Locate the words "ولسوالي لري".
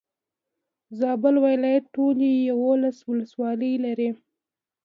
3.09-4.09